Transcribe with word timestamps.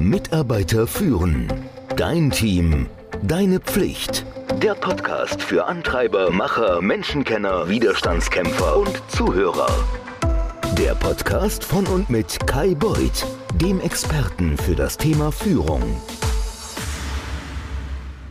Mitarbeiter 0.00 0.86
führen. 0.86 1.46
Dein 1.94 2.30
Team. 2.30 2.86
Deine 3.22 3.60
Pflicht. 3.60 4.24
Der 4.62 4.74
Podcast 4.74 5.42
für 5.42 5.66
Antreiber, 5.66 6.30
Macher, 6.30 6.80
Menschenkenner, 6.80 7.68
Widerstandskämpfer 7.68 8.78
und 8.78 9.02
Zuhörer. 9.08 9.68
Der 10.78 10.94
Podcast 10.94 11.64
von 11.64 11.86
und 11.86 12.08
mit 12.08 12.46
Kai 12.46 12.74
Beuth, 12.74 13.26
dem 13.56 13.78
Experten 13.82 14.56
für 14.56 14.74
das 14.74 14.96
Thema 14.96 15.30
Führung. 15.30 15.82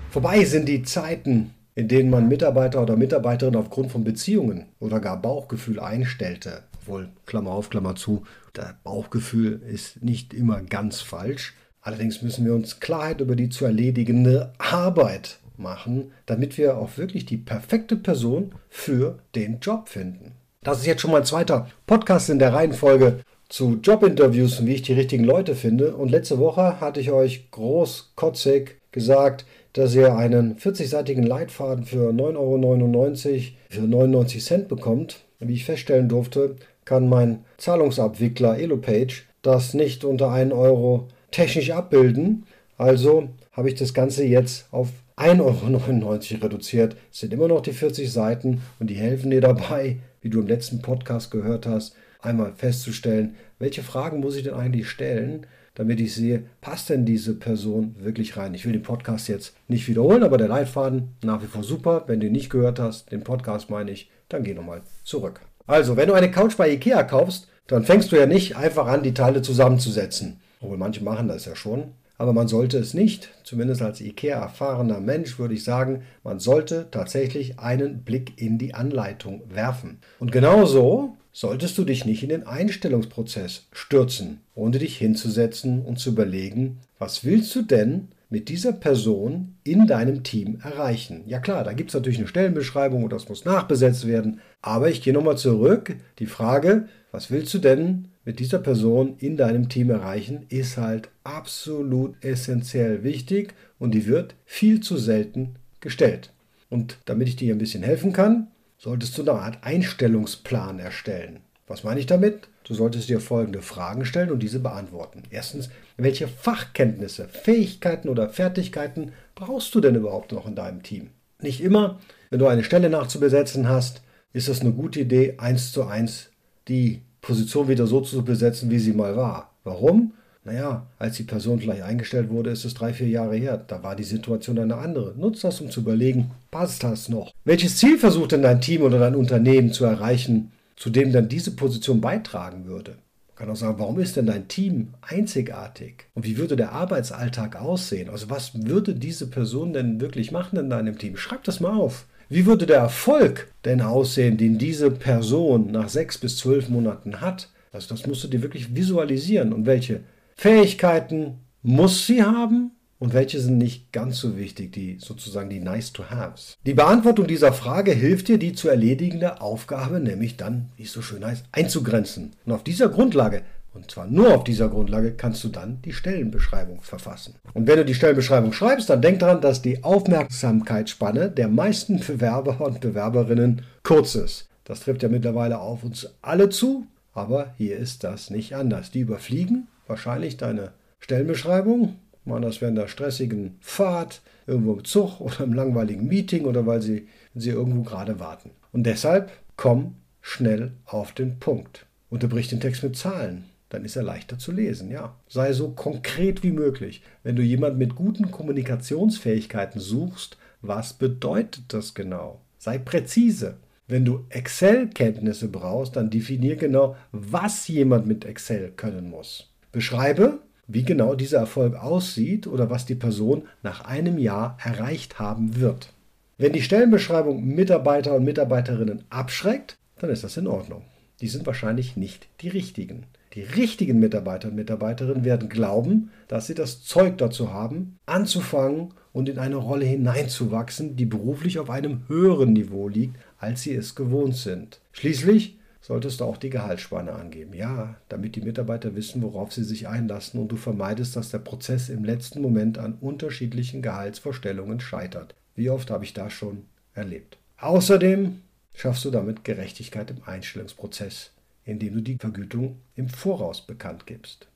Vorbei 0.09 0.43
sind 0.45 0.67
die 0.67 0.81
Zeiten, 0.81 1.53
in 1.75 1.87
denen 1.87 2.09
man 2.09 2.27
Mitarbeiter 2.27 2.81
oder 2.81 2.97
Mitarbeiterin 2.97 3.55
aufgrund 3.55 3.91
von 3.91 4.03
Beziehungen 4.03 4.65
oder 4.79 4.99
gar 4.99 5.21
Bauchgefühl 5.21 5.79
einstellte. 5.79 6.63
Obwohl, 6.89 7.09
Klammer 7.27 7.51
auf, 7.51 7.69
Klammer 7.69 7.95
zu, 7.95 8.23
das 8.53 8.73
Bauchgefühl 8.83 9.61
ist 9.71 10.01
nicht 10.01 10.33
immer 10.33 10.59
ganz 10.61 11.01
falsch. 11.01 11.53
Allerdings 11.81 12.23
müssen 12.23 12.45
wir 12.45 12.55
uns 12.55 12.79
Klarheit 12.79 13.21
über 13.21 13.35
die 13.35 13.49
zu 13.49 13.65
erledigende 13.65 14.53
Arbeit 14.57 15.37
machen, 15.55 16.11
damit 16.25 16.57
wir 16.57 16.79
auch 16.79 16.97
wirklich 16.97 17.27
die 17.27 17.37
perfekte 17.37 17.95
Person 17.95 18.55
für 18.69 19.19
den 19.35 19.59
Job 19.59 19.87
finden. 19.87 20.31
Das 20.63 20.79
ist 20.79 20.87
jetzt 20.87 21.01
schon 21.01 21.11
mein 21.11 21.25
zweiter 21.25 21.69
Podcast 21.85 22.31
in 22.31 22.39
der 22.39 22.53
Reihenfolge 22.53 23.19
zu 23.49 23.79
Jobinterviews 23.83 24.59
und 24.59 24.65
wie 24.65 24.73
ich 24.73 24.81
die 24.81 24.93
richtigen 24.93 25.25
Leute 25.25 25.53
finde. 25.53 25.95
Und 25.95 26.09
letzte 26.09 26.39
Woche 26.39 26.81
hatte 26.81 26.99
ich 26.99 27.11
euch 27.11 27.51
großkotzig 27.51 28.77
gesagt, 28.91 29.45
dass 29.73 29.93
ihr 29.93 30.15
einen 30.15 30.57
40-seitigen 30.57 31.23
Leitfaden 31.23 31.85
für 31.85 32.09
9,99 32.09 32.35
Euro 32.37 33.41
für 33.69 33.81
99 33.81 34.43
Cent 34.43 34.67
bekommt. 34.67 35.19
Wie 35.39 35.53
ich 35.53 35.63
feststellen 35.63 36.09
durfte, 36.09 36.57
kann 36.89 37.07
mein 37.07 37.45
Zahlungsabwickler 37.57 38.57
EloPage 38.57 39.21
das 39.43 39.75
nicht 39.75 40.03
unter 40.03 40.31
1 40.31 40.51
Euro 40.51 41.07
technisch 41.29 41.69
abbilden. 41.69 42.47
Also 42.79 43.29
habe 43.51 43.69
ich 43.69 43.75
das 43.75 43.93
Ganze 43.93 44.23
jetzt 44.23 44.65
auf 44.71 44.89
1,99 45.15 46.33
Euro 46.33 46.43
reduziert. 46.43 46.95
Es 47.11 47.19
sind 47.19 47.31
immer 47.31 47.47
noch 47.47 47.61
die 47.61 47.73
40 47.73 48.11
Seiten 48.11 48.63
und 48.79 48.89
die 48.89 48.95
helfen 48.95 49.29
dir 49.29 49.39
dabei, 49.39 49.97
wie 50.21 50.31
du 50.31 50.39
im 50.39 50.47
letzten 50.47 50.81
Podcast 50.81 51.29
gehört 51.29 51.67
hast, 51.67 51.95
einmal 52.21 52.53
festzustellen, 52.55 53.35
welche 53.59 53.83
Fragen 53.83 54.19
muss 54.19 54.35
ich 54.35 54.43
denn 54.43 54.55
eigentlich 54.55 54.89
stellen, 54.89 55.45
damit 55.75 55.99
ich 55.99 56.15
sehe, 56.15 56.45
passt 56.59 56.89
denn 56.89 57.05
diese 57.05 57.35
Person 57.35 57.97
wirklich 57.99 58.35
rein. 58.35 58.55
Ich 58.55 58.65
will 58.65 58.73
den 58.73 58.81
Podcast 58.81 59.27
jetzt 59.27 59.55
nicht 59.67 59.87
wiederholen, 59.87 60.23
aber 60.23 60.39
der 60.39 60.47
Leitfaden 60.47 61.09
nach 61.23 61.43
wie 61.43 61.47
vor 61.47 61.63
super. 61.63 62.05
Wenn 62.07 62.19
du 62.19 62.25
ihn 62.25 62.33
nicht 62.33 62.49
gehört 62.49 62.79
hast, 62.79 63.11
den 63.11 63.23
Podcast 63.23 63.69
meine 63.69 63.91
ich, 63.91 64.09
dann 64.27 64.43
geh 64.43 64.55
nochmal 64.55 64.81
zurück. 65.03 65.41
Also, 65.69 65.95
wenn 65.95 66.07
du 66.07 66.15
eine 66.15 66.31
Couch 66.31 66.57
bei 66.57 66.71
Ikea 66.71 67.03
kaufst, 67.03 67.47
dann 67.67 67.83
fängst 67.83 68.11
du 68.11 68.15
ja 68.15 68.25
nicht 68.25 68.57
einfach 68.57 68.87
an, 68.87 69.03
die 69.03 69.13
Teile 69.13 69.43
zusammenzusetzen. 69.43 70.39
Obwohl 70.61 70.79
manche 70.79 71.03
machen 71.03 71.27
das 71.27 71.45
ja 71.45 71.55
schon. 71.55 71.91
Aber 72.17 72.33
man 72.33 72.47
sollte 72.47 72.79
es 72.79 72.95
nicht, 72.95 73.29
zumindest 73.43 73.83
als 73.83 74.01
IKEA-erfahrener 74.01 74.99
Mensch 74.99 75.37
würde 75.37 75.53
ich 75.53 75.63
sagen, 75.63 76.01
man 76.23 76.39
sollte 76.39 76.87
tatsächlich 76.89 77.59
einen 77.59 78.01
Blick 78.01 78.41
in 78.41 78.57
die 78.57 78.73
Anleitung 78.73 79.43
werfen. 79.47 79.99
Und 80.17 80.31
genauso 80.31 81.15
solltest 81.33 81.77
du 81.77 81.83
dich 81.83 82.03
nicht 82.03 82.23
in 82.23 82.29
den 82.29 82.47
Einstellungsprozess 82.47 83.67
stürzen, 83.71 84.41
ohne 84.55 84.79
dich 84.79 84.97
hinzusetzen 84.97 85.85
und 85.85 85.99
zu 85.99 86.09
überlegen, 86.09 86.79
was 86.97 87.23
willst 87.23 87.55
du 87.55 87.61
denn 87.61 88.07
mit 88.29 88.49
dieser 88.49 88.73
Person 88.73 89.55
in 89.63 89.87
deinem 89.87 90.23
Team 90.23 90.59
erreichen? 90.61 91.23
Ja 91.25 91.39
klar, 91.39 91.63
da 91.63 91.73
gibt 91.73 91.89
es 91.89 91.93
natürlich 91.95 92.19
eine 92.19 92.27
Stellenbeschreibung 92.27 93.03
und 93.03 93.11
das 93.11 93.27
muss 93.27 93.45
nachbesetzt 93.45 94.07
werden. 94.07 94.41
Aber 94.61 94.89
ich 94.89 95.01
gehe 95.01 95.13
nochmal 95.13 95.37
zurück. 95.37 95.95
Die 96.19 96.27
Frage, 96.27 96.87
was 97.11 97.31
willst 97.31 97.53
du 97.53 97.59
denn 97.59 98.09
mit 98.25 98.39
dieser 98.39 98.59
Person 98.59 99.15
in 99.17 99.37
deinem 99.37 99.69
Team 99.69 99.89
erreichen, 99.89 100.45
ist 100.49 100.77
halt 100.77 101.09
absolut 101.23 102.23
essentiell 102.23 103.03
wichtig 103.03 103.55
und 103.79 103.91
die 103.91 104.05
wird 104.05 104.35
viel 104.45 104.81
zu 104.81 104.97
selten 104.97 105.55
gestellt. 105.79 106.31
Und 106.69 106.99
damit 107.05 107.27
ich 107.27 107.35
dir 107.35 107.55
ein 107.55 107.59
bisschen 107.59 107.81
helfen 107.81 108.13
kann, 108.13 108.47
solltest 108.77 109.17
du 109.17 109.23
eine 109.23 109.33
Art 109.33 109.63
Einstellungsplan 109.63 110.77
erstellen. 110.77 111.39
Was 111.69 111.83
meine 111.83 111.99
ich 111.99 112.07
damit? 112.07 112.49
Du 112.63 112.73
solltest 112.73 113.09
dir 113.09 113.21
folgende 113.21 113.61
Fragen 113.61 114.03
stellen 114.03 114.31
und 114.31 114.39
diese 114.39 114.59
beantworten. 114.59 115.23
Erstens, 115.29 115.69
welche 115.97 116.27
Fachkenntnisse, 116.27 117.27
Fähigkeiten 117.27 118.09
oder 118.09 118.27
Fertigkeiten 118.27 119.13
brauchst 119.35 119.73
du 119.75 119.79
denn 119.79 119.95
überhaupt 119.95 120.31
noch 120.31 120.47
in 120.47 120.55
deinem 120.55 120.81
Team? 120.81 121.11
Nicht 121.41 121.61
immer, 121.61 121.99
wenn 122.31 122.39
du 122.39 122.47
eine 122.47 122.63
Stelle 122.63 122.89
nachzubesetzen 122.89 123.69
hast, 123.69 124.01
ist 124.33 124.49
es 124.49 124.61
eine 124.61 124.71
gute 124.71 124.99
Idee, 124.99 125.35
eins 125.37 125.71
zu 125.71 125.85
eins 125.85 126.29
die 126.67 127.01
Position 127.21 127.67
wieder 127.67 127.85
so 127.85 128.01
zu 128.01 128.23
besetzen, 128.23 128.71
wie 128.71 128.79
sie 128.79 128.93
mal 128.93 129.15
war. 129.15 129.51
Warum? 129.63 130.13
Naja, 130.43 130.87
als 130.97 131.17
die 131.17 131.23
Person 131.23 131.59
vielleicht 131.59 131.83
eingestellt 131.83 132.29
wurde, 132.29 132.49
ist 132.49 132.65
es 132.65 132.73
drei, 132.73 132.93
vier 132.93 133.09
Jahre 133.09 133.35
her. 133.35 133.63
Da 133.67 133.83
war 133.83 133.95
die 133.95 134.03
Situation 134.03 134.57
eine 134.57 134.77
andere. 134.77 135.13
Nutzt 135.15 135.43
das, 135.43 135.61
um 135.61 135.69
zu 135.69 135.81
überlegen, 135.81 136.31
passt 136.49 136.83
das 136.83 137.09
noch? 137.09 137.31
Welches 137.45 137.77
Ziel 137.77 137.99
versucht 137.99 138.31
denn 138.31 138.41
dein 138.41 138.61
Team 138.61 138.81
oder 138.81 138.97
dein 138.97 139.15
Unternehmen 139.15 139.71
zu 139.71 139.85
erreichen, 139.85 140.51
zu 140.79 140.89
dem 140.89 141.11
dann 141.11 141.27
diese 141.27 141.51
Position 141.51 142.01
beitragen 142.01 142.65
würde. 142.65 142.91
Man 143.27 143.35
kann 143.35 143.49
auch 143.49 143.55
sagen, 143.55 143.79
warum 143.79 143.99
ist 143.99 144.15
denn 144.15 144.25
dein 144.25 144.47
Team 144.47 144.93
einzigartig? 145.01 146.05
Und 146.13 146.25
wie 146.25 146.37
würde 146.37 146.55
der 146.55 146.71
Arbeitsalltag 146.71 147.57
aussehen? 147.61 148.09
Also 148.09 148.29
was 148.29 148.65
würde 148.65 148.95
diese 148.95 149.27
Person 149.27 149.73
denn 149.73 150.01
wirklich 150.01 150.31
machen 150.31 150.57
in 150.57 150.69
deinem 150.69 150.97
Team? 150.97 151.17
Schreib 151.17 151.43
das 151.43 151.59
mal 151.59 151.77
auf. 151.77 152.05
Wie 152.29 152.45
würde 152.45 152.65
der 152.65 152.77
Erfolg 152.77 153.51
denn 153.65 153.81
aussehen, 153.81 154.37
den 154.37 154.57
diese 154.57 154.89
Person 154.89 155.71
nach 155.71 155.89
sechs 155.89 156.17
bis 156.17 156.37
zwölf 156.37 156.69
Monaten 156.69 157.19
hat? 157.19 157.49
Also 157.73 157.89
das 157.89 158.07
musst 158.07 158.23
du 158.23 158.29
dir 158.29 158.41
wirklich 158.41 158.73
visualisieren. 158.75 159.51
Und 159.51 159.65
welche 159.65 160.01
Fähigkeiten 160.35 161.39
muss 161.61 162.07
sie 162.07 162.23
haben? 162.23 162.71
Und 162.99 163.13
welche 163.13 163.39
sind 163.39 163.57
nicht 163.57 163.91
ganz 163.93 164.17
so 164.17 164.37
wichtig, 164.37 164.73
die 164.73 164.97
sozusagen 164.99 165.49
die 165.49 165.61
Nice-to-Haves. 165.61 166.57
Die 166.65 166.73
Beantwortung 166.73 167.27
dieser 167.27 167.53
Frage 167.53 167.93
hilft 167.93 168.27
dir, 168.27 168.37
die 168.37 168.53
zu 168.53 168.67
erledigende 168.67 169.41
Aufgabe, 169.41 169.99
nämlich 169.99 170.35
dann, 170.35 170.69
wie 170.75 170.83
es 170.83 170.91
so 170.91 171.01
schön 171.01 171.25
heißt, 171.25 171.45
einzugrenzen. 171.53 172.33
Und 172.45 172.51
auf 172.51 172.63
dieser 172.63 172.89
Grundlage, 172.89 173.43
und 173.73 173.89
zwar 173.89 174.07
nur 174.07 174.35
auf 174.35 174.43
dieser 174.43 174.67
Grundlage, 174.67 175.13
kannst 175.13 175.43
du 175.45 175.47
dann 175.47 175.81
die 175.83 175.93
Stellenbeschreibung 175.93 176.81
verfassen. 176.81 177.35
Und 177.53 177.67
wenn 177.67 177.77
du 177.77 177.85
die 177.85 177.95
Stellenbeschreibung 177.95 178.51
schreibst, 178.51 178.89
dann 178.89 179.01
denk 179.01 179.19
daran, 179.19 179.39
dass 179.39 179.61
die 179.61 179.83
Aufmerksamkeitsspanne 179.83 181.31
der 181.31 181.47
meisten 181.47 181.99
Bewerber 181.99 182.59
und 182.59 182.81
Bewerberinnen 182.81 183.61
kurz 183.83 184.15
ist. 184.15 184.49
Das 184.65 184.81
trifft 184.81 185.03
ja 185.03 185.09
mittlerweile 185.09 185.59
auf 185.59 185.83
uns 185.83 186.13
alle 186.21 186.49
zu, 186.49 186.85
aber 187.13 187.53
hier 187.57 187.77
ist 187.77 188.03
das 188.03 188.29
nicht 188.29 188.55
anders. 188.55 188.91
Die 188.91 188.99
überfliegen 188.99 189.67
wahrscheinlich 189.87 190.37
deine 190.37 190.73
Stellenbeschreibung 190.99 191.95
machen 192.29 192.43
das 192.43 192.61
während 192.61 192.77
der 192.77 192.87
stressigen 192.87 193.57
Fahrt, 193.59 194.21
irgendwo 194.47 194.73
im 194.73 194.85
Zug 194.85 195.19
oder 195.19 195.41
im 195.41 195.53
langweiligen 195.53 196.07
Meeting 196.07 196.45
oder 196.45 196.65
weil 196.65 196.81
sie, 196.81 197.07
sie 197.35 197.49
irgendwo 197.49 197.83
gerade 197.83 198.19
warten. 198.19 198.51
Und 198.71 198.83
deshalb 198.83 199.31
komm 199.57 199.95
schnell 200.21 200.73
auf 200.85 201.11
den 201.11 201.39
Punkt. 201.39 201.85
Unterbrich 202.09 202.47
den 202.47 202.59
Text 202.59 202.83
mit 202.83 202.95
Zahlen, 202.95 203.45
dann 203.69 203.85
ist 203.85 203.95
er 203.95 204.03
leichter 204.03 204.39
zu 204.39 204.51
lesen, 204.51 204.89
ja. 204.89 205.15
Sei 205.27 205.53
so 205.53 205.69
konkret 205.69 206.43
wie 206.43 206.51
möglich. 206.51 207.03
Wenn 207.23 207.35
du 207.35 207.43
jemanden 207.43 207.77
mit 207.77 207.95
guten 207.95 208.31
Kommunikationsfähigkeiten 208.31 209.79
suchst, 209.79 210.37
was 210.61 210.93
bedeutet 210.93 211.65
das 211.73 211.93
genau? 211.93 212.41
Sei 212.57 212.77
präzise. 212.77 213.57
Wenn 213.87 214.05
du 214.05 214.25
Excel-Kenntnisse 214.29 215.47
brauchst, 215.47 215.95
dann 215.95 216.09
definier 216.09 216.55
genau, 216.55 216.95
was 217.11 217.67
jemand 217.67 218.05
mit 218.05 218.25
Excel 218.25 218.71
können 218.71 219.09
muss. 219.09 219.51
Beschreibe, 219.71 220.39
wie 220.69 220.83
genau 220.83 221.15
dieser 221.15 221.39
Erfolg 221.39 221.75
aussieht 221.75 222.47
oder 222.47 222.69
was 222.69 222.85
die 222.85 222.95
Person 222.95 223.43
nach 223.63 223.83
einem 223.85 224.17
Jahr 224.17 224.57
erreicht 224.63 225.19
haben 225.19 225.59
wird. 225.59 225.91
Wenn 226.37 226.53
die 226.53 226.61
Stellenbeschreibung 226.61 227.43
Mitarbeiter 227.43 228.15
und 228.15 228.23
Mitarbeiterinnen 228.23 229.03
abschreckt, 229.09 229.75
dann 229.99 230.09
ist 230.09 230.23
das 230.23 230.37
in 230.37 230.47
Ordnung. 230.47 230.83
Die 231.21 231.27
sind 231.27 231.45
wahrscheinlich 231.45 231.97
nicht 231.97 232.27
die 232.39 232.47
richtigen. 232.47 233.03
Die 233.33 233.41
richtigen 233.41 233.99
Mitarbeiter 233.99 234.47
und 234.47 234.55
Mitarbeiterinnen 234.55 235.25
werden 235.25 235.49
glauben, 235.49 236.11
dass 236.27 236.47
sie 236.47 236.55
das 236.55 236.83
Zeug 236.83 237.17
dazu 237.17 237.51
haben, 237.51 237.97
anzufangen 238.05 238.93
und 239.11 239.27
in 239.27 239.37
eine 239.37 239.57
Rolle 239.57 239.85
hineinzuwachsen, 239.85 240.95
die 240.95 241.05
beruflich 241.05 241.59
auf 241.59 241.69
einem 241.69 242.07
höheren 242.07 242.53
Niveau 242.53 242.87
liegt, 242.87 243.17
als 243.37 243.63
sie 243.63 243.75
es 243.75 243.95
gewohnt 243.95 244.35
sind. 244.35 244.79
Schließlich 244.93 245.58
solltest 245.89 246.19
du 246.19 246.25
auch 246.25 246.37
die 246.37 246.51
Gehaltsspanne 246.51 247.13
angeben. 247.13 247.55
Ja, 247.55 247.95
damit 248.09 248.35
die 248.35 248.41
Mitarbeiter 248.41 248.95
wissen, 248.95 249.23
worauf 249.23 249.51
sie 249.51 249.63
sich 249.63 249.87
einlassen 249.87 250.39
und 250.39 250.49
du 250.49 250.55
vermeidest, 250.55 251.15
dass 251.15 251.31
der 251.31 251.39
Prozess 251.39 251.89
im 251.89 252.05
letzten 252.05 252.43
Moment 252.43 252.77
an 252.77 252.93
unterschiedlichen 253.01 253.81
Gehaltsvorstellungen 253.81 254.79
scheitert. 254.79 255.33
Wie 255.55 255.71
oft 255.71 255.89
habe 255.89 256.05
ich 256.05 256.13
das 256.13 256.31
schon 256.31 256.65
erlebt? 256.93 257.39
Außerdem 257.57 258.39
schaffst 258.75 259.03
du 259.03 259.09
damit 259.09 259.43
Gerechtigkeit 259.43 260.11
im 260.11 260.21
Einstellungsprozess, 260.23 261.31
indem 261.65 261.95
du 261.95 262.01
die 262.01 262.17
Vergütung 262.17 262.77
im 262.95 263.09
Voraus 263.09 263.65
bekannt 263.65 264.05
gibst. 264.05 264.47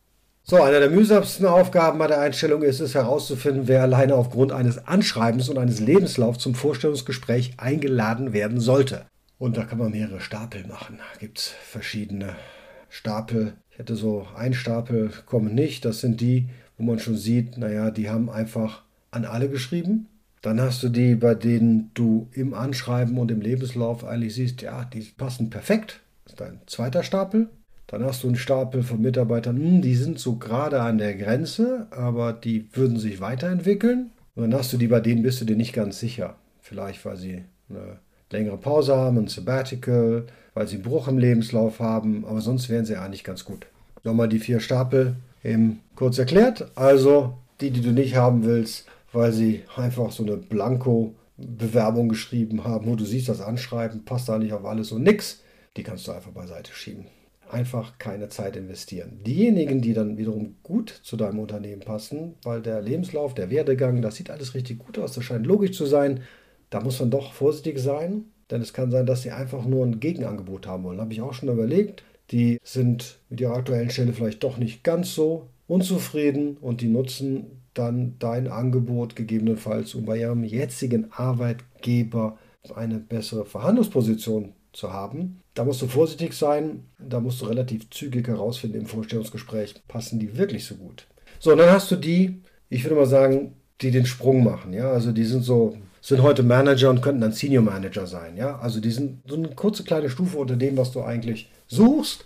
So, 0.43 0.61
eine 0.61 0.79
der 0.79 0.91
mühsamsten 0.91 1.47
Aufgaben 1.47 1.97
bei 1.97 2.07
der 2.07 2.19
Einstellung 2.19 2.61
ist 2.61 2.79
es 2.79 2.93
herauszufinden, 2.93 3.67
wer 3.67 3.81
alleine 3.81 4.13
aufgrund 4.13 4.51
eines 4.51 4.87
Anschreibens 4.87 5.49
und 5.49 5.57
eines 5.57 5.79
Lebenslaufs 5.79 6.43
zum 6.43 6.53
Vorstellungsgespräch 6.53 7.53
eingeladen 7.57 8.33
werden 8.33 8.59
sollte. 8.59 9.07
Und 9.43 9.57
da 9.57 9.65
kann 9.65 9.77
man 9.77 9.91
mehrere 9.91 10.21
Stapel 10.21 10.65
machen. 10.67 10.99
Da 10.99 11.19
gibt 11.19 11.39
es 11.39 11.47
verschiedene 11.49 12.37
Stapel. 12.87 13.55
Ich 13.71 13.77
hätte 13.77 13.97
so 13.97 14.25
ein 14.37 14.53
Stapel 14.53 15.11
kommen 15.25 15.53
nicht. 15.53 15.83
Das 15.83 15.99
sind 15.99 16.21
die, 16.21 16.47
wo 16.77 16.85
man 16.85 16.97
schon 16.97 17.17
sieht, 17.17 17.57
naja, 17.57 17.91
die 17.91 18.09
haben 18.09 18.29
einfach 18.29 18.85
an 19.11 19.25
alle 19.25 19.49
geschrieben. 19.49 20.07
Dann 20.41 20.61
hast 20.61 20.81
du 20.81 20.87
die, 20.87 21.15
bei 21.15 21.35
denen 21.35 21.91
du 21.93 22.29
im 22.31 22.53
Anschreiben 22.53 23.17
und 23.17 23.31
im 23.31 23.41
Lebenslauf 23.41 24.05
eigentlich 24.05 24.33
siehst, 24.33 24.61
ja, 24.61 24.85
die 24.85 25.01
passen 25.01 25.49
perfekt. 25.49 25.99
Das 26.23 26.35
ist 26.35 26.39
dein 26.39 26.61
zweiter 26.65 27.03
Stapel. 27.03 27.49
Dann 27.87 28.05
hast 28.05 28.23
du 28.23 28.27
einen 28.27 28.37
Stapel 28.37 28.81
von 28.81 29.01
Mitarbeitern, 29.01 29.57
hm, 29.57 29.81
die 29.81 29.95
sind 29.95 30.19
so 30.19 30.37
gerade 30.37 30.81
an 30.81 30.99
der 30.99 31.15
Grenze, 31.15 31.87
aber 31.91 32.31
die 32.31 32.69
würden 32.71 32.97
sich 32.97 33.19
weiterentwickeln. 33.19 34.11
Und 34.35 34.43
dann 34.43 34.57
hast 34.57 34.71
du 34.71 34.77
die, 34.77 34.87
bei 34.87 35.01
denen 35.01 35.21
bist 35.21 35.41
du 35.41 35.45
dir 35.45 35.57
nicht 35.57 35.73
ganz 35.73 35.99
sicher. 35.99 36.37
Vielleicht, 36.61 37.03
weil 37.03 37.17
sie 37.17 37.43
eine 37.69 37.99
längere 38.33 38.57
Pause 38.57 38.95
haben, 38.97 39.17
ein 39.17 39.27
Sabbatical, 39.27 40.25
weil 40.53 40.67
sie 40.67 40.75
einen 40.75 40.83
Bruch 40.83 41.07
im 41.07 41.17
Lebenslauf 41.17 41.79
haben, 41.79 42.25
aber 42.25 42.41
sonst 42.41 42.69
wären 42.69 42.85
sie 42.85 42.97
eigentlich 42.97 43.23
ganz 43.23 43.45
gut. 43.45 43.67
Nochmal 44.03 44.27
die 44.27 44.39
vier 44.39 44.59
Stapel 44.59 45.15
eben 45.43 45.79
kurz 45.95 46.17
erklärt. 46.17 46.69
Also 46.75 47.35
die, 47.61 47.71
die 47.71 47.81
du 47.81 47.91
nicht 47.91 48.15
haben 48.15 48.43
willst, 48.43 48.85
weil 49.13 49.31
sie 49.31 49.63
einfach 49.75 50.11
so 50.11 50.23
eine 50.23 50.37
Blanko-Bewerbung 50.37 52.09
geschrieben 52.09 52.65
haben, 52.65 52.87
wo 52.87 52.95
du 52.95 53.05
siehst, 53.05 53.29
das 53.29 53.41
Anschreiben 53.41 54.03
passt 54.03 54.27
da 54.27 54.37
nicht 54.37 54.53
auf 54.53 54.65
alles 54.65 54.91
und 54.91 55.03
nix, 55.03 55.41
die 55.77 55.83
kannst 55.83 56.07
du 56.07 56.11
einfach 56.11 56.31
beiseite 56.31 56.73
schieben. 56.73 57.05
Einfach 57.49 57.99
keine 57.99 58.29
Zeit 58.29 58.55
investieren. 58.55 59.19
Diejenigen, 59.25 59.81
die 59.81 59.93
dann 59.93 60.17
wiederum 60.17 60.55
gut 60.63 60.89
zu 61.03 61.17
deinem 61.17 61.39
Unternehmen 61.39 61.81
passen, 61.81 62.33
weil 62.43 62.61
der 62.61 62.81
Lebenslauf, 62.81 63.35
der 63.35 63.51
Werdegang, 63.51 64.01
das 64.01 64.15
sieht 64.15 64.31
alles 64.31 64.55
richtig 64.55 64.79
gut 64.79 64.97
aus, 64.97 65.13
das 65.13 65.23
scheint 65.23 65.45
logisch 65.45 65.77
zu 65.77 65.85
sein, 65.85 66.21
da 66.73 66.81
muss 66.81 66.99
man 66.99 67.11
doch 67.11 67.33
vorsichtig 67.33 67.77
sein, 67.77 68.25
denn 68.49 68.61
es 68.61 68.73
kann 68.73 68.89
sein, 68.89 69.05
dass 69.05 69.21
sie 69.21 69.31
einfach 69.31 69.63
nur 69.65 69.85
ein 69.85 69.99
Gegenangebot 69.99 70.65
haben 70.65 70.83
wollen. 70.83 70.99
Habe 70.99 71.13
ich 71.13 71.21
auch 71.21 71.33
schon 71.33 71.49
überlegt. 71.49 72.03
Die 72.31 72.59
sind 72.63 73.19
mit 73.29 73.41
ihrer 73.41 73.55
aktuellen 73.55 73.91
Stelle 73.91 74.11
vielleicht 74.11 74.43
doch 74.43 74.57
nicht 74.57 74.83
ganz 74.83 75.13
so 75.13 75.49
unzufrieden 75.67 76.57
und 76.57 76.81
die 76.81 76.87
nutzen 76.87 77.61
dann 77.75 78.15
dein 78.17 78.47
Angebot 78.47 79.15
gegebenenfalls, 79.15 79.93
um 79.93 80.05
bei 80.05 80.17
ihrem 80.17 80.43
jetzigen 80.43 81.11
Arbeitgeber 81.11 82.37
eine 82.73 82.97
bessere 82.97 83.45
Verhandlungsposition 83.45 84.53
zu 84.71 84.91
haben. 84.91 85.41
Da 85.53 85.65
musst 85.65 85.81
du 85.83 85.87
vorsichtig 85.87 86.33
sein, 86.33 86.85
da 86.97 87.19
musst 87.19 87.41
du 87.41 87.45
relativ 87.45 87.89
zügig 87.91 88.27
herausfinden 88.27 88.79
im 88.79 88.85
Vorstellungsgespräch, 88.87 89.75
passen 89.87 90.19
die 90.19 90.37
wirklich 90.37 90.65
so 90.65 90.75
gut. 90.75 91.07
So, 91.39 91.51
und 91.51 91.59
dann 91.59 91.69
hast 91.69 91.91
du 91.91 91.97
die, 91.97 92.41
ich 92.69 92.83
würde 92.83 92.95
mal 92.95 93.05
sagen, 93.05 93.53
die 93.81 93.91
den 93.91 94.07
Sprung 94.07 94.43
machen. 94.43 94.73
Ja, 94.73 94.91
also 94.91 95.11
die 95.11 95.25
sind 95.25 95.43
so, 95.43 95.77
sind 96.03 96.21
heute 96.21 96.43
Manager 96.43 96.89
und 96.89 97.01
könnten 97.01 97.21
dann 97.21 97.31
Senior 97.31 97.63
Manager 97.63 98.05
sein. 98.05 98.35
Ja, 98.35 98.59
also 98.59 98.81
die 98.81 98.91
sind 98.91 99.21
so 99.25 99.35
eine 99.35 99.47
kurze 99.49 99.83
kleine 99.83 100.09
Stufe 100.09 100.37
unter 100.37 100.57
dem, 100.57 100.75
was 100.75 100.91
du 100.91 101.01
eigentlich 101.01 101.49
suchst. 101.67 102.25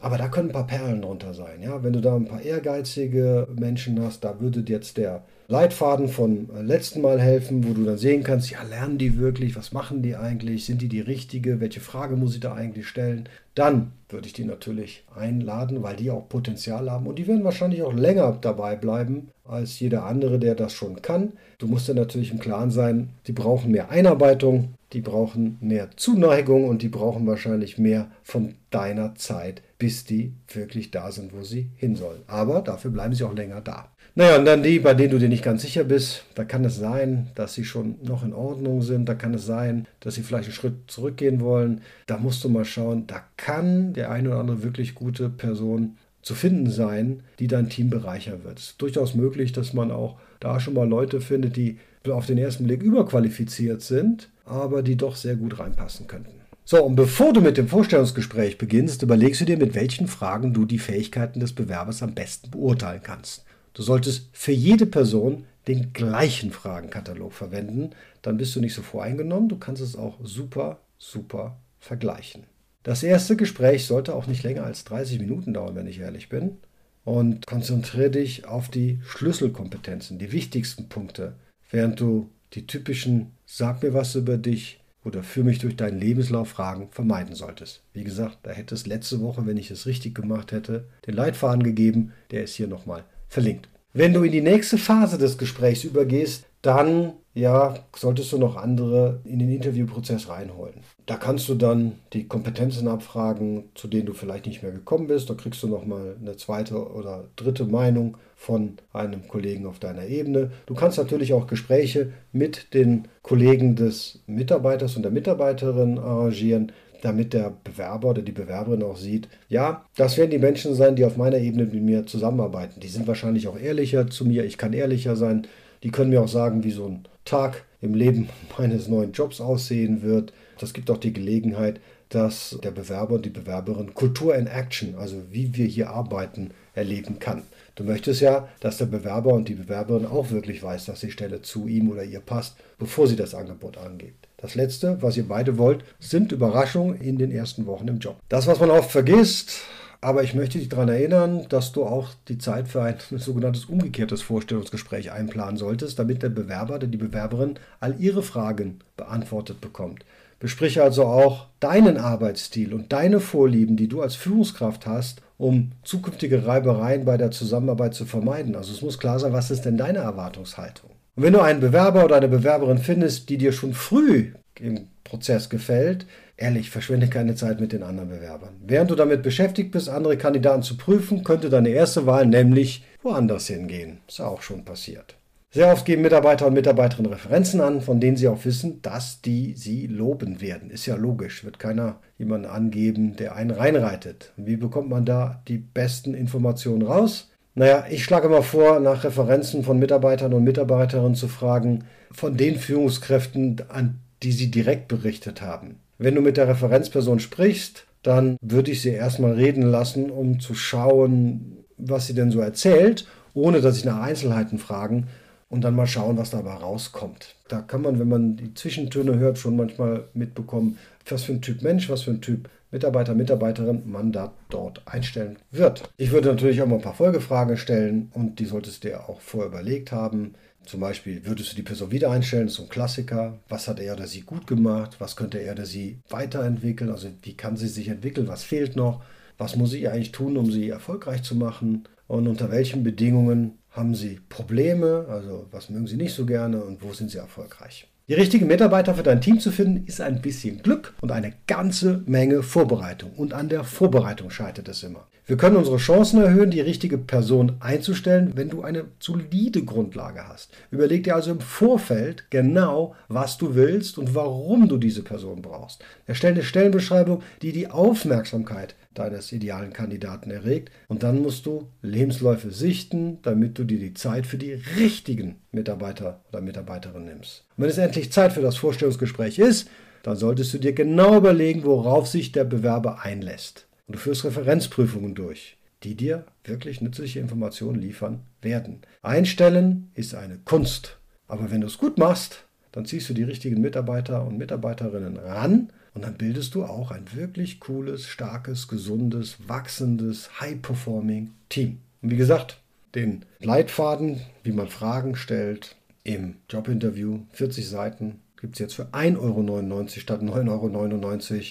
Aber 0.00 0.18
da 0.18 0.26
können 0.26 0.48
ein 0.48 0.52
paar 0.52 0.66
Perlen 0.66 1.00
drunter 1.00 1.32
sein. 1.32 1.62
Ja? 1.62 1.84
Wenn 1.84 1.92
du 1.92 2.00
da 2.00 2.16
ein 2.16 2.26
paar 2.26 2.42
ehrgeizige 2.42 3.46
Menschen 3.56 4.02
hast, 4.02 4.24
da 4.24 4.40
würde 4.40 4.64
jetzt 4.66 4.96
der 4.96 5.22
Leitfaden 5.52 6.08
von 6.08 6.48
äh, 6.56 6.62
letzten 6.62 7.02
Mal 7.02 7.20
helfen, 7.20 7.68
wo 7.68 7.74
du 7.74 7.84
dann 7.84 7.98
sehen 7.98 8.22
kannst, 8.22 8.50
ja, 8.50 8.62
lernen 8.62 8.96
die 8.96 9.18
wirklich, 9.18 9.54
was 9.54 9.72
machen 9.72 10.00
die 10.00 10.16
eigentlich, 10.16 10.64
sind 10.64 10.80
die 10.80 10.88
die 10.88 11.02
richtige, 11.02 11.60
welche 11.60 11.80
Frage 11.80 12.16
muss 12.16 12.32
ich 12.32 12.40
da 12.40 12.54
eigentlich 12.54 12.88
stellen? 12.88 13.28
Dann 13.54 13.92
würde 14.08 14.26
ich 14.26 14.32
die 14.32 14.46
natürlich 14.46 15.04
einladen, 15.14 15.82
weil 15.82 15.96
die 15.96 16.10
auch 16.10 16.26
Potenzial 16.26 16.90
haben 16.90 17.06
und 17.06 17.18
die 17.18 17.26
werden 17.26 17.44
wahrscheinlich 17.44 17.82
auch 17.82 17.92
länger 17.92 18.38
dabei 18.40 18.76
bleiben 18.76 19.28
als 19.44 19.78
jeder 19.78 20.06
andere, 20.06 20.38
der 20.38 20.54
das 20.54 20.72
schon 20.72 21.02
kann. 21.02 21.34
Du 21.58 21.66
musst 21.66 21.86
dir 21.86 21.94
natürlich 21.94 22.32
im 22.32 22.38
Klaren 22.38 22.70
sein, 22.70 23.10
die 23.26 23.32
brauchen 23.32 23.72
mehr 23.72 23.90
Einarbeitung, 23.90 24.72
die 24.94 25.02
brauchen 25.02 25.58
mehr 25.60 25.90
Zuneigung 25.96 26.66
und 26.66 26.80
die 26.80 26.88
brauchen 26.88 27.26
wahrscheinlich 27.26 27.76
mehr 27.76 28.10
von 28.22 28.54
deiner 28.70 29.16
Zeit, 29.16 29.60
bis 29.78 30.06
die 30.06 30.32
wirklich 30.48 30.90
da 30.90 31.12
sind, 31.12 31.34
wo 31.34 31.42
sie 31.42 31.68
hin 31.76 31.94
sollen. 31.94 32.22
Aber 32.26 32.62
dafür 32.62 32.90
bleiben 32.90 33.14
sie 33.14 33.24
auch 33.24 33.34
länger 33.34 33.60
da. 33.60 33.91
Naja, 34.14 34.36
und 34.36 34.44
dann 34.44 34.62
die, 34.62 34.78
bei 34.78 34.92
denen 34.92 35.10
du 35.10 35.18
dir 35.18 35.30
nicht 35.30 35.44
ganz 35.44 35.62
sicher 35.62 35.84
bist, 35.84 36.24
da 36.34 36.44
kann 36.44 36.66
es 36.66 36.76
sein, 36.76 37.30
dass 37.34 37.54
sie 37.54 37.64
schon 37.64 37.96
noch 38.02 38.22
in 38.22 38.34
Ordnung 38.34 38.82
sind, 38.82 39.08
da 39.08 39.14
kann 39.14 39.32
es 39.32 39.46
sein, 39.46 39.86
dass 40.00 40.16
sie 40.16 40.22
vielleicht 40.22 40.44
einen 40.44 40.54
Schritt 40.54 40.74
zurückgehen 40.90 41.40
wollen. 41.40 41.80
Da 42.06 42.18
musst 42.18 42.44
du 42.44 42.50
mal 42.50 42.66
schauen, 42.66 43.06
da 43.06 43.22
kann 43.38 43.94
der 43.94 44.10
eine 44.10 44.28
oder 44.28 44.40
andere 44.40 44.62
wirklich 44.62 44.94
gute 44.94 45.30
Person 45.30 45.96
zu 46.20 46.34
finden 46.34 46.70
sein, 46.70 47.22
die 47.38 47.46
dein 47.46 47.70
Team 47.70 47.88
bereichern 47.88 48.44
wird. 48.44 48.58
Es 48.58 48.66
ist 48.66 48.82
durchaus 48.82 49.14
möglich, 49.14 49.52
dass 49.52 49.72
man 49.72 49.90
auch 49.90 50.18
da 50.40 50.60
schon 50.60 50.74
mal 50.74 50.88
Leute 50.88 51.22
findet, 51.22 51.56
die 51.56 51.78
auf 52.06 52.26
den 52.26 52.36
ersten 52.36 52.64
Blick 52.64 52.82
überqualifiziert 52.82 53.80
sind, 53.80 54.28
aber 54.44 54.82
die 54.82 54.96
doch 54.96 55.16
sehr 55.16 55.36
gut 55.36 55.58
reinpassen 55.58 56.06
könnten. 56.06 56.42
So, 56.64 56.84
und 56.84 56.96
bevor 56.96 57.32
du 57.32 57.40
mit 57.40 57.56
dem 57.56 57.66
Vorstellungsgespräch 57.66 58.58
beginnst, 58.58 59.02
überlegst 59.02 59.40
du 59.40 59.44
dir, 59.46 59.56
mit 59.56 59.74
welchen 59.74 60.06
Fragen 60.06 60.52
du 60.52 60.64
die 60.64 60.78
Fähigkeiten 60.78 61.40
des 61.40 61.54
Bewerbers 61.54 62.02
am 62.02 62.14
besten 62.14 62.50
beurteilen 62.50 63.00
kannst. 63.02 63.44
Du 63.74 63.82
solltest 63.82 64.28
für 64.32 64.52
jede 64.52 64.86
Person 64.86 65.44
den 65.66 65.92
gleichen 65.92 66.50
Fragenkatalog 66.50 67.32
verwenden, 67.32 67.90
dann 68.20 68.36
bist 68.36 68.54
du 68.56 68.60
nicht 68.60 68.74
so 68.74 68.82
voreingenommen, 68.82 69.48
du 69.48 69.58
kannst 69.58 69.80
es 69.80 69.96
auch 69.96 70.18
super, 70.22 70.80
super 70.98 71.60
vergleichen. 71.78 72.44
Das 72.82 73.02
erste 73.02 73.36
Gespräch 73.36 73.86
sollte 73.86 74.14
auch 74.14 74.26
nicht 74.26 74.42
länger 74.42 74.64
als 74.64 74.84
30 74.84 75.20
Minuten 75.20 75.54
dauern, 75.54 75.76
wenn 75.76 75.86
ich 75.86 76.00
ehrlich 76.00 76.28
bin. 76.28 76.58
Und 77.04 77.46
konzentriere 77.46 78.10
dich 78.10 78.46
auf 78.46 78.68
die 78.68 79.00
Schlüsselkompetenzen, 79.04 80.18
die 80.18 80.30
wichtigsten 80.30 80.88
Punkte, 80.88 81.34
während 81.70 81.98
du 81.98 82.30
die 82.52 82.66
typischen 82.66 83.32
Sag 83.44 83.82
mir 83.82 83.92
was 83.92 84.14
über 84.14 84.36
dich 84.36 84.80
oder 85.04 85.24
führ 85.24 85.42
mich 85.42 85.58
durch 85.58 85.74
deinen 85.76 85.98
Lebenslauf 85.98 86.50
Fragen 86.50 86.88
vermeiden 86.90 87.34
solltest. 87.34 87.82
Wie 87.92 88.04
gesagt, 88.04 88.38
da 88.44 88.50
hätte 88.50 88.74
es 88.74 88.86
letzte 88.86 89.20
Woche, 89.20 89.46
wenn 89.46 89.56
ich 89.56 89.70
es 89.70 89.86
richtig 89.86 90.14
gemacht 90.14 90.52
hätte, 90.52 90.88
den 91.06 91.14
Leitfaden 91.14 91.64
gegeben, 91.64 92.12
der 92.30 92.44
ist 92.44 92.54
hier 92.54 92.68
nochmal 92.68 93.04
verlinkt. 93.32 93.68
Wenn 93.94 94.12
du 94.12 94.22
in 94.22 94.32
die 94.32 94.42
nächste 94.42 94.78
Phase 94.78 95.18
des 95.18 95.38
Gesprächs 95.38 95.84
übergehst, 95.84 96.44
dann 96.60 97.14
ja, 97.34 97.74
solltest 97.96 98.30
du 98.32 98.38
noch 98.38 98.56
andere 98.56 99.20
in 99.24 99.38
den 99.38 99.50
Interviewprozess 99.50 100.28
reinholen. 100.28 100.74
Da 101.06 101.16
kannst 101.16 101.48
du 101.48 101.54
dann 101.54 101.92
die 102.12 102.28
Kompetenzen 102.28 102.88
abfragen, 102.88 103.70
zu 103.74 103.88
denen 103.88 104.04
du 104.04 104.12
vielleicht 104.12 104.46
nicht 104.46 104.62
mehr 104.62 104.72
gekommen 104.72 105.06
bist. 105.06 105.30
Da 105.30 105.34
kriegst 105.34 105.62
du 105.62 105.68
nochmal 105.68 106.16
eine 106.20 106.36
zweite 106.36 106.92
oder 106.92 107.24
dritte 107.36 107.64
Meinung 107.64 108.18
von 108.36 108.74
einem 108.92 109.26
Kollegen 109.28 109.64
auf 109.64 109.78
deiner 109.78 110.06
Ebene. 110.06 110.50
Du 110.66 110.74
kannst 110.74 110.98
natürlich 110.98 111.32
auch 111.32 111.46
Gespräche 111.46 112.12
mit 112.32 112.74
den 112.74 113.08
Kollegen 113.22 113.76
des 113.76 114.20
Mitarbeiters 114.26 114.96
und 114.96 115.02
der 115.02 115.12
Mitarbeiterin 115.12 115.98
arrangieren, 115.98 116.70
damit 117.02 117.32
der 117.32 117.52
Bewerber 117.64 118.10
oder 118.10 118.22
die 118.22 118.32
Bewerberin 118.32 118.82
auch 118.82 118.96
sieht, 118.96 119.28
ja, 119.48 119.84
das 119.96 120.16
werden 120.16 120.30
die 120.30 120.38
Menschen 120.38 120.74
sein, 120.74 120.96
die 120.96 121.04
auf 121.04 121.16
meiner 121.16 121.38
Ebene 121.38 121.64
mit 121.64 121.82
mir 121.82 122.06
zusammenarbeiten. 122.06 122.80
Die 122.80 122.88
sind 122.88 123.06
wahrscheinlich 123.06 123.48
auch 123.48 123.58
ehrlicher 123.58 124.08
zu 124.08 124.24
mir, 124.24 124.44
ich 124.44 124.56
kann 124.56 124.72
ehrlicher 124.72 125.16
sein. 125.16 125.46
Die 125.82 125.90
können 125.90 126.10
mir 126.10 126.22
auch 126.22 126.28
sagen, 126.28 126.62
wie 126.62 126.70
so 126.70 126.86
ein 126.86 127.04
Tag 127.24 127.64
im 127.80 127.94
Leben 127.94 128.28
meines 128.58 128.88
neuen 128.88 129.12
Jobs 129.12 129.40
aussehen 129.40 130.02
wird. 130.02 130.32
Das 130.58 130.72
gibt 130.72 130.90
auch 130.90 130.98
die 130.98 131.12
Gelegenheit, 131.12 131.80
dass 132.08 132.56
der 132.62 132.70
Bewerber 132.70 133.16
und 133.16 133.26
die 133.26 133.30
Bewerberin 133.30 133.94
Kultur 133.94 134.36
in 134.36 134.46
Action, 134.46 134.94
also 134.96 135.16
wie 135.30 135.56
wir 135.56 135.66
hier 135.66 135.90
arbeiten, 135.90 136.50
erleben 136.74 137.18
kann. 137.18 137.42
Du 137.74 137.82
möchtest 137.84 138.20
ja, 138.20 138.48
dass 138.60 138.78
der 138.78 138.86
Bewerber 138.86 139.32
und 139.32 139.48
die 139.48 139.54
Bewerberin 139.54 140.06
auch 140.06 140.30
wirklich 140.30 140.62
weiß, 140.62 140.84
dass 140.84 141.00
die 141.00 141.10
Stelle 141.10 141.42
zu 141.42 141.66
ihm 141.66 141.90
oder 141.90 142.04
ihr 142.04 142.20
passt, 142.20 142.56
bevor 142.78 143.08
sie 143.08 143.16
das 143.16 143.34
Angebot 143.34 143.76
angibt. 143.76 144.21
Das 144.42 144.56
Letzte, 144.56 145.00
was 145.00 145.16
ihr 145.16 145.28
beide 145.28 145.56
wollt, 145.56 145.84
sind 146.00 146.32
Überraschungen 146.32 147.00
in 147.00 147.16
den 147.16 147.30
ersten 147.30 147.64
Wochen 147.66 147.86
im 147.86 148.00
Job. 148.00 148.16
Das, 148.28 148.48
was 148.48 148.58
man 148.58 148.70
oft 148.70 148.90
vergisst, 148.90 149.60
aber 150.00 150.24
ich 150.24 150.34
möchte 150.34 150.58
dich 150.58 150.68
daran 150.68 150.88
erinnern, 150.88 151.46
dass 151.48 151.70
du 151.70 151.84
auch 151.84 152.08
die 152.26 152.38
Zeit 152.38 152.66
für 152.66 152.82
ein 152.82 152.96
sogenanntes 153.18 153.66
umgekehrtes 153.66 154.20
Vorstellungsgespräch 154.20 155.12
einplanen 155.12 155.56
solltest, 155.56 155.96
damit 156.00 156.24
der 156.24 156.30
Bewerber 156.30 156.74
oder 156.74 156.88
die 156.88 156.98
Bewerberin 156.98 157.54
all 157.78 157.94
ihre 158.00 158.24
Fragen 158.24 158.80
beantwortet 158.96 159.60
bekommt. 159.60 160.04
Besprich 160.40 160.82
also 160.82 161.04
auch 161.04 161.46
deinen 161.60 161.96
Arbeitsstil 161.96 162.74
und 162.74 162.92
deine 162.92 163.20
Vorlieben, 163.20 163.76
die 163.76 163.86
du 163.86 164.02
als 164.02 164.16
Führungskraft 164.16 164.88
hast, 164.88 165.22
um 165.38 165.70
zukünftige 165.84 166.44
Reibereien 166.44 167.04
bei 167.04 167.16
der 167.16 167.30
Zusammenarbeit 167.30 167.94
zu 167.94 168.06
vermeiden. 168.06 168.56
Also 168.56 168.72
es 168.72 168.82
muss 168.82 168.98
klar 168.98 169.20
sein, 169.20 169.32
was 169.32 169.52
ist 169.52 169.62
denn 169.62 169.76
deine 169.76 169.98
Erwartungshaltung? 169.98 170.90
Und 171.14 171.24
wenn 171.24 171.34
du 171.34 171.40
einen 171.40 171.60
Bewerber 171.60 172.04
oder 172.04 172.16
eine 172.16 172.28
Bewerberin 172.28 172.78
findest, 172.78 173.28
die 173.28 173.36
dir 173.36 173.52
schon 173.52 173.74
früh 173.74 174.32
im 174.58 174.88
Prozess 175.04 175.50
gefällt, 175.50 176.06
ehrlich, 176.38 176.70
verschwende 176.70 177.08
keine 177.08 177.34
Zeit 177.34 177.60
mit 177.60 177.72
den 177.72 177.82
anderen 177.82 178.08
Bewerbern. 178.08 178.56
Während 178.64 178.90
du 178.90 178.94
damit 178.94 179.22
beschäftigt 179.22 179.72
bist, 179.72 179.90
andere 179.90 180.16
Kandidaten 180.16 180.62
zu 180.62 180.76
prüfen, 180.76 181.22
könnte 181.22 181.50
deine 181.50 181.68
erste 181.68 182.06
Wahl 182.06 182.26
nämlich 182.26 182.84
woanders 183.02 183.46
hingehen. 183.48 183.98
Ist 184.08 184.20
auch 184.20 184.40
schon 184.40 184.64
passiert. 184.64 185.16
Sehr 185.50 185.70
oft 185.70 185.84
geben 185.84 186.00
Mitarbeiter 186.00 186.46
und 186.46 186.54
Mitarbeiterinnen 186.54 187.12
Referenzen 187.12 187.60
an, 187.60 187.82
von 187.82 188.00
denen 188.00 188.16
sie 188.16 188.26
auch 188.26 188.42
wissen, 188.46 188.80
dass 188.80 189.20
die 189.20 189.52
sie 189.54 189.86
loben 189.86 190.40
werden. 190.40 190.70
Ist 190.70 190.86
ja 190.86 190.94
logisch, 190.94 191.44
wird 191.44 191.58
keiner 191.58 192.00
jemanden 192.16 192.46
angeben, 192.46 193.16
der 193.16 193.36
einen 193.36 193.50
reinreitet. 193.50 194.32
Wie 194.38 194.56
bekommt 194.56 194.88
man 194.88 195.04
da 195.04 195.42
die 195.48 195.58
besten 195.58 196.14
Informationen 196.14 196.80
raus? 196.80 197.31
Naja, 197.54 197.84
ich 197.90 198.04
schlage 198.04 198.28
mal 198.28 198.42
vor, 198.42 198.80
nach 198.80 199.04
Referenzen 199.04 199.62
von 199.62 199.78
Mitarbeitern 199.78 200.32
und 200.32 200.44
Mitarbeiterinnen 200.44 201.14
zu 201.14 201.28
fragen, 201.28 201.84
von 202.10 202.36
den 202.36 202.56
Führungskräften, 202.56 203.62
an 203.68 204.00
die 204.22 204.32
sie 204.32 204.50
direkt 204.50 204.88
berichtet 204.88 205.42
haben. 205.42 205.76
Wenn 205.98 206.14
du 206.14 206.20
mit 206.22 206.36
der 206.36 206.48
Referenzperson 206.48 207.20
sprichst, 207.20 207.84
dann 208.02 208.36
würde 208.40 208.70
ich 208.70 208.82
sie 208.82 208.90
erstmal 208.90 209.32
reden 209.32 209.62
lassen, 209.62 210.10
um 210.10 210.40
zu 210.40 210.54
schauen, 210.54 211.58
was 211.76 212.06
sie 212.06 212.14
denn 212.14 212.30
so 212.30 212.40
erzählt 212.40 213.06
ohne 213.34 213.60
dass 213.60 213.76
ich 213.76 213.84
nach 213.84 214.00
Einzelheiten 214.00 214.58
fragen 214.58 215.06
und 215.48 215.62
dann 215.62 215.74
mal 215.74 215.86
schauen, 215.86 216.16
was 216.16 216.30
dabei 216.30 216.54
rauskommt. 216.54 217.36
Da 217.48 217.60
kann 217.60 217.82
man, 217.82 217.98
wenn 217.98 218.08
man 218.08 218.36
die 218.36 218.54
Zwischentöne 218.54 219.18
hört, 219.18 219.38
schon 219.38 219.56
manchmal 219.56 220.04
mitbekommen, 220.14 220.78
was 221.08 221.24
für 221.24 221.32
ein 221.32 221.42
Typ 221.42 221.62
Mensch, 221.62 221.88
was 221.88 222.02
für 222.02 222.10
ein 222.10 222.20
Typ 222.20 222.48
Mitarbeiter, 222.72 223.14
Mitarbeiterin 223.14 223.82
man 223.86 224.12
da 224.12 224.32
dort 224.48 224.82
einstellen 224.86 225.36
wird. 225.50 225.90
Ich 225.98 226.10
würde 226.10 226.28
natürlich 226.28 226.60
auch 226.62 226.66
mal 226.66 226.76
ein 226.76 226.82
paar 226.82 226.94
Folgefragen 226.94 227.56
stellen 227.56 228.10
und 228.14 228.40
die 228.40 228.46
solltest 228.46 228.82
du 228.82 228.88
dir 228.88 229.08
auch 229.08 229.20
vorher 229.20 229.50
überlegt 229.50 229.92
haben. 229.92 230.34
Zum 230.64 230.80
Beispiel, 230.80 231.26
würdest 231.26 231.52
du 231.52 231.56
die 231.56 231.62
Person 231.62 231.90
wieder 231.90 232.10
einstellen? 232.10 232.44
Das 232.44 232.52
ist 232.52 232.56
so 232.58 232.62
ein 232.64 232.68
Klassiker. 232.68 233.38
Was 233.48 233.68
hat 233.68 233.80
er 233.80 233.94
oder 233.94 234.06
sie 234.06 234.20
gut 234.22 234.46
gemacht? 234.46 234.96
Was 235.00 235.16
könnte 235.16 235.38
er 235.38 235.52
oder 235.52 235.66
sie 235.66 235.98
weiterentwickeln? 236.08 236.90
Also, 236.90 237.08
wie 237.22 237.36
kann 237.36 237.56
sie 237.56 237.68
sich 237.68 237.88
entwickeln? 237.88 238.28
Was 238.28 238.44
fehlt 238.44 238.76
noch? 238.76 239.02
Was 239.38 239.56
muss 239.56 239.74
ich 239.74 239.88
eigentlich 239.88 240.12
tun, 240.12 240.36
um 240.36 240.50
sie 240.50 240.70
erfolgreich 240.70 241.22
zu 241.24 241.34
machen? 241.34 241.84
Und 242.06 242.28
unter 242.28 242.50
welchen 242.50 242.84
Bedingungen 242.84 243.58
haben 243.70 243.94
sie 243.94 244.20
Probleme? 244.28 245.06
Also, 245.08 245.46
was 245.50 245.68
mögen 245.68 245.86
sie 245.86 245.96
nicht 245.96 246.14
so 246.14 246.26
gerne 246.26 246.62
und 246.62 246.82
wo 246.82 246.92
sind 246.92 247.10
sie 247.10 247.18
erfolgreich? 247.18 247.88
Die 248.08 248.14
richtigen 248.14 248.48
Mitarbeiter 248.48 248.96
für 248.96 249.04
dein 249.04 249.20
Team 249.20 249.38
zu 249.38 249.52
finden, 249.52 249.86
ist 249.86 250.00
ein 250.00 250.20
bisschen 250.20 250.60
Glück 250.60 250.92
und 251.00 251.12
eine 251.12 251.34
ganze 251.46 252.02
Menge 252.06 252.42
Vorbereitung. 252.42 253.12
Und 253.12 253.32
an 253.32 253.48
der 253.48 253.62
Vorbereitung 253.62 254.28
scheitert 254.30 254.68
es 254.68 254.82
immer. 254.82 255.06
Wir 255.24 255.36
können 255.36 255.54
unsere 255.54 255.76
Chancen 255.76 256.20
erhöhen, 256.20 256.50
die 256.50 256.60
richtige 256.60 256.98
Person 256.98 257.58
einzustellen, 257.60 258.32
wenn 258.34 258.48
du 258.48 258.62
eine 258.62 258.86
solide 258.98 259.62
Grundlage 259.62 260.26
hast. 260.26 260.52
Überleg 260.72 261.04
dir 261.04 261.14
also 261.14 261.30
im 261.30 261.38
Vorfeld 261.40 262.24
genau, 262.28 262.96
was 263.06 263.38
du 263.38 263.54
willst 263.54 263.98
und 263.98 264.16
warum 264.16 264.68
du 264.68 264.78
diese 264.78 265.04
Person 265.04 265.40
brauchst. 265.40 265.84
Erstell 266.04 266.32
eine 266.32 266.42
Stellenbeschreibung, 266.42 267.22
die 267.40 267.52
die 267.52 267.70
Aufmerksamkeit 267.70 268.74
deines 268.94 269.32
idealen 269.32 269.72
Kandidaten 269.72 270.30
erregt. 270.30 270.70
Und 270.88 271.02
dann 271.02 271.20
musst 271.20 271.46
du 271.46 271.68
Lebensläufe 271.82 272.50
sichten, 272.50 273.18
damit 273.22 273.58
du 273.58 273.64
dir 273.64 273.78
die 273.78 273.94
Zeit 273.94 274.26
für 274.26 274.38
die 274.38 274.52
richtigen 274.52 275.36
Mitarbeiter 275.50 276.20
oder 276.28 276.40
Mitarbeiterin 276.40 277.04
nimmst. 277.04 277.44
Und 277.56 277.64
wenn 277.64 277.70
es 277.70 277.78
endlich 277.78 278.12
Zeit 278.12 278.32
für 278.32 278.42
das 278.42 278.56
Vorstellungsgespräch 278.56 279.38
ist, 279.38 279.68
dann 280.02 280.16
solltest 280.16 280.52
du 280.54 280.58
dir 280.58 280.72
genau 280.72 281.16
überlegen, 281.16 281.64
worauf 281.64 282.08
sich 282.08 282.32
der 282.32 282.44
Bewerber 282.44 283.02
einlässt. 283.02 283.66
Und 283.86 283.96
du 283.96 283.98
führst 283.98 284.24
Referenzprüfungen 284.24 285.14
durch, 285.14 285.56
die 285.82 285.94
dir 285.94 286.24
wirklich 286.44 286.80
nützliche 286.80 287.20
Informationen 287.20 287.80
liefern 287.80 288.20
werden. 288.40 288.82
Einstellen 289.02 289.90
ist 289.94 290.14
eine 290.14 290.38
Kunst. 290.44 290.98
Aber 291.28 291.50
wenn 291.50 291.60
du 291.60 291.66
es 291.66 291.78
gut 291.78 291.98
machst, 291.98 292.44
dann 292.72 292.86
ziehst 292.86 293.08
du 293.08 293.14
die 293.14 293.22
richtigen 293.22 293.60
Mitarbeiter 293.60 294.26
und 294.26 294.38
Mitarbeiterinnen 294.38 295.16
ran 295.18 295.70
und 295.94 296.04
dann 296.04 296.14
bildest 296.14 296.54
du 296.54 296.64
auch 296.64 296.90
ein 296.90 297.04
wirklich 297.14 297.60
cooles, 297.60 298.06
starkes, 298.06 298.68
gesundes, 298.68 299.36
wachsendes, 299.46 300.40
high-performing 300.40 301.32
Team. 301.48 301.78
Und 302.00 302.10
wie 302.10 302.16
gesagt, 302.16 302.60
den 302.94 303.24
Leitfaden, 303.40 304.20
wie 304.42 304.52
man 304.52 304.68
Fragen 304.68 305.16
stellt 305.16 305.76
im 306.04 306.36
Jobinterview, 306.48 307.20
40 307.32 307.68
Seiten, 307.68 308.20
gibt 308.40 308.54
es 308.54 308.58
jetzt 308.58 308.74
für 308.74 308.86
1,99 308.86 309.18
Euro 309.18 309.88
statt 309.88 310.20
9,99 310.22 310.30
Euro 310.50 311.42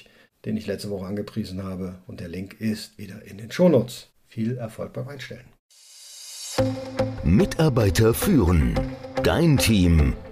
den 0.46 0.58
ich 0.58 0.68
letzte 0.68 0.90
Woche 0.90 1.06
angepriesen 1.06 1.64
habe. 1.64 2.00
Und 2.08 2.20
der 2.20 2.28
Link 2.28 2.60
ist 2.60 2.98
wieder 2.98 3.24
in 3.24 3.38
den 3.38 3.52
Shownotes. 3.52 4.10
Viel 4.28 4.58
Erfolg 4.58 4.94
beim 4.94 5.08
Einstellen. 5.08 5.46
Mitarbeiter 7.24 8.14
führen. 8.14 8.80
Dein 9.24 9.58
Team. 9.58 10.14